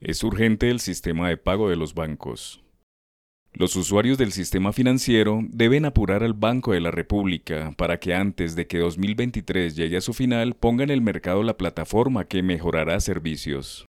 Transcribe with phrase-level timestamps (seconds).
[0.00, 2.62] Es urgente el sistema de pago de los bancos.
[3.52, 8.56] Los usuarios del sistema financiero deben apurar al Banco de la República para que antes
[8.56, 12.98] de que 2023 llegue a su final ponga en el mercado la plataforma que mejorará
[13.00, 13.89] servicios.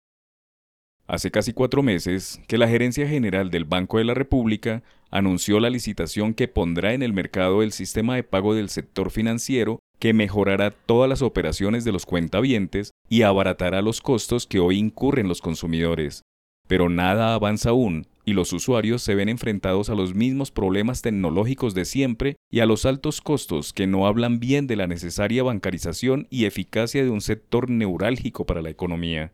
[1.06, 5.68] Hace casi cuatro meses que la Gerencia General del Banco de la República anunció la
[5.68, 10.70] licitación que pondrá en el mercado el sistema de pago del sector financiero que mejorará
[10.70, 16.22] todas las operaciones de los cuentavientes y abaratará los costos que hoy incurren los consumidores.
[16.68, 21.74] Pero nada avanza aún y los usuarios se ven enfrentados a los mismos problemas tecnológicos
[21.74, 26.26] de siempre y a los altos costos que no hablan bien de la necesaria bancarización
[26.30, 29.32] y eficacia de un sector neurálgico para la economía.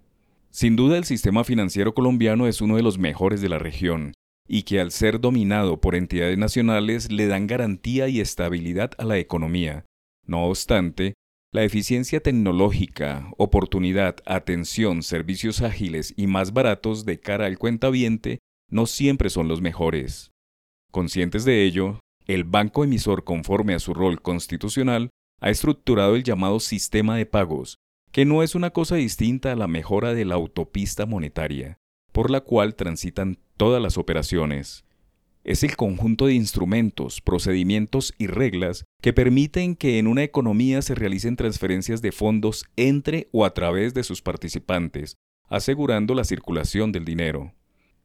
[0.50, 4.14] Sin duda el sistema financiero colombiano es uno de los mejores de la región,
[4.48, 9.18] y que al ser dominado por entidades nacionales le dan garantía y estabilidad a la
[9.18, 9.86] economía.
[10.26, 11.14] No obstante,
[11.52, 18.86] la eficiencia tecnológica, oportunidad, atención, servicios ágiles y más baratos de cara al cuentaviente no
[18.86, 20.30] siempre son los mejores.
[20.90, 26.60] Conscientes de ello, el banco emisor conforme a su rol constitucional ha estructurado el llamado
[26.60, 27.76] sistema de pagos,
[28.12, 31.78] que no es una cosa distinta a la mejora de la autopista monetaria,
[32.12, 34.84] por la cual transitan todas las operaciones.
[35.42, 40.94] Es el conjunto de instrumentos, procedimientos y reglas que permiten que en una economía se
[40.94, 45.16] realicen transferencias de fondos entre o a través de sus participantes,
[45.48, 47.54] asegurando la circulación del dinero.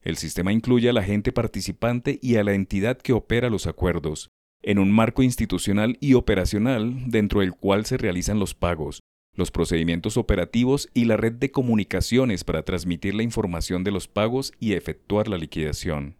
[0.02, 4.30] El sistema incluye a la gente participante y a la entidad que opera los acuerdos,
[4.62, 9.02] en un marco institucional y operacional dentro del cual se realizan los pagos,
[9.36, 14.54] los procedimientos operativos y la red de comunicaciones para transmitir la información de los pagos
[14.60, 16.16] y efectuar la liquidación.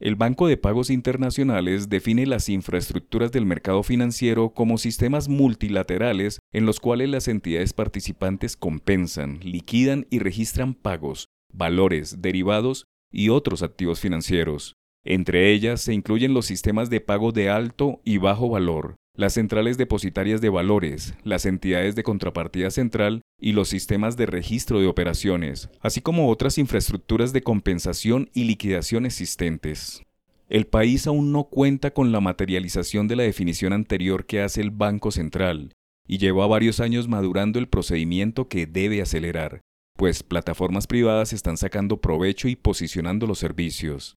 [0.00, 6.66] El Banco de Pagos Internacionales define las infraestructuras del mercado financiero como sistemas multilaterales en
[6.66, 14.00] los cuales las entidades participantes compensan, liquidan y registran pagos, valores, derivados y otros activos
[14.00, 14.74] financieros.
[15.04, 19.78] Entre ellas se incluyen los sistemas de pago de alto y bajo valor, las centrales
[19.78, 25.68] depositarias de valores, las entidades de contrapartida central y los sistemas de registro de operaciones,
[25.80, 30.02] así como otras infraestructuras de compensación y liquidación existentes.
[30.48, 34.70] El país aún no cuenta con la materialización de la definición anterior que hace el
[34.70, 35.72] Banco Central,
[36.06, 39.60] y lleva varios años madurando el procedimiento que debe acelerar,
[39.96, 44.16] pues plataformas privadas están sacando provecho y posicionando los servicios.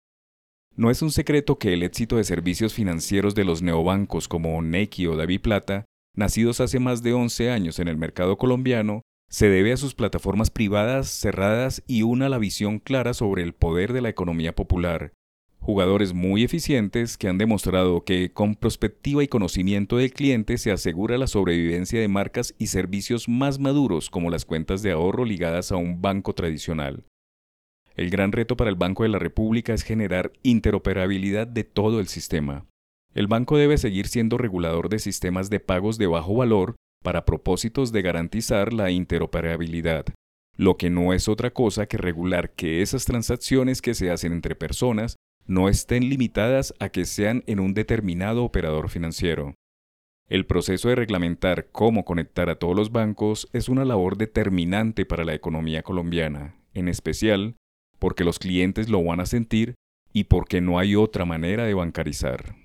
[0.76, 5.06] No es un secreto que el éxito de servicios financieros de los neobancos como Nequi
[5.06, 9.76] o Plata, nacidos hace más de 11 años en el mercado colombiano, se debe a
[9.76, 14.54] sus plataformas privadas cerradas y una la visión clara sobre el poder de la economía
[14.54, 15.12] popular,
[15.66, 21.18] Jugadores muy eficientes que han demostrado que con prospectiva y conocimiento del cliente se asegura
[21.18, 25.76] la sobrevivencia de marcas y servicios más maduros como las cuentas de ahorro ligadas a
[25.76, 27.02] un banco tradicional.
[27.96, 32.08] El gran reto para el Banco de la República es generar interoperabilidad de todo el
[32.08, 32.66] sistema.
[33.14, 37.92] El banco debe seguir siendo regulador de sistemas de pagos de bajo valor para propósitos
[37.92, 40.04] de garantizar la interoperabilidad,
[40.58, 44.54] lo que no es otra cosa que regular que esas transacciones que se hacen entre
[44.54, 49.54] personas no estén limitadas a que sean en un determinado operador financiero.
[50.28, 55.24] El proceso de reglamentar cómo conectar a todos los bancos es una labor determinante para
[55.24, 57.56] la economía colombiana, en especial
[57.98, 59.74] porque los clientes lo van a sentir
[60.12, 62.56] y porque no hay otra manera de bancarizar.